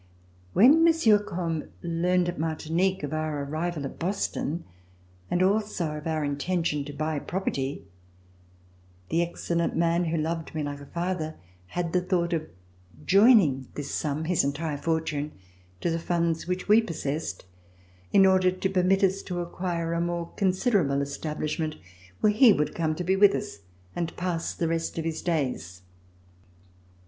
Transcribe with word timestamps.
When 0.53 0.83
Monsieur 0.83 1.19
Combes 1.19 1.67
learned 1.83 2.27
at 2.27 2.39
Martinique 2.39 3.03
of 3.03 3.13
our 3.13 3.43
arrival 3.43 3.85
at 3.85 3.99
Boston, 3.99 4.63
and 5.29 5.43
also 5.43 5.95
of 5.95 6.07
our 6.07 6.25
intention 6.25 6.83
to 6.85 6.91
buy 6.93 7.19
property, 7.19 7.83
the 9.09 9.21
excellent 9.21 9.75
man, 9.75 10.05
who 10.05 10.17
loved 10.17 10.55
me 10.55 10.63
like 10.63 10.79
a 10.81 10.87
father, 10.87 11.35
had 11.67 11.93
the 11.93 12.01
thought 12.01 12.33
of 12.33 12.49
joining 13.05 13.67
this 13.75 13.93
sum, 13.93 14.25
his 14.25 14.43
entire 14.43 14.79
fortune, 14.79 15.33
to 15.81 15.91
the 15.91 15.99
funds 15.99 16.47
which 16.47 16.67
we 16.67 16.81
possessed, 16.81 17.45
in 18.11 18.25
order 18.25 18.49
to 18.49 18.69
permit 18.69 19.03
us 19.03 19.21
to 19.21 19.39
acquire 19.39 19.93
a 19.93 20.01
more 20.01 20.31
considerable 20.35 21.03
establishment, 21.03 21.75
where 22.21 22.33
he 22.33 22.51
would 22.51 22.73
come 22.73 22.95
to 22.95 23.03
be 23.03 23.15
with 23.15 23.35
us 23.35 23.59
and 23.95 24.17
pass 24.17 24.55
the 24.55 24.67
rest 24.67 24.97
of 24.97 25.05
his 25.05 25.21
days. 25.21 25.83